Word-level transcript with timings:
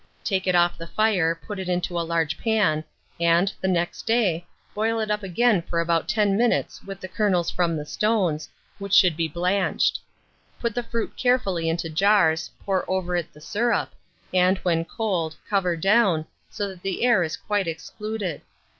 Take 0.23 0.47
it 0.47 0.55
off 0.55 0.79
the 0.79 0.87
fire, 0.87 1.35
put 1.45 1.59
it 1.59 1.69
into 1.69 1.95
a 1.95 2.01
large 2.01 2.35
pan, 2.39 2.83
and, 3.19 3.53
the 3.61 3.67
next 3.67 4.07
day, 4.07 4.47
boil 4.73 4.99
it 4.99 5.11
up 5.11 5.21
again 5.21 5.61
for 5.61 5.79
about 5.79 6.07
10 6.07 6.35
minutes 6.35 6.81
with 6.83 6.99
the 6.99 7.07
kernels 7.07 7.51
from 7.51 7.77
the 7.77 7.85
stones, 7.85 8.49
which 8.79 8.93
should 8.93 9.15
be 9.15 9.27
blanched. 9.27 9.99
Put 10.59 10.73
the 10.73 10.81
fruit 10.81 11.15
carefully 11.15 11.69
into 11.69 11.87
jars, 11.87 12.49
pour 12.65 12.83
over 12.89 13.15
it 13.15 13.31
the 13.31 13.41
syrup, 13.41 13.91
and, 14.33 14.57
when 14.63 14.85
cold, 14.85 15.35
cover 15.47 15.77
down, 15.77 16.25
so 16.49 16.67
that 16.69 16.81
the 16.81 17.03
air 17.05 17.21
is 17.21 17.37
quite 17.37 17.67
excluded. 17.67 18.41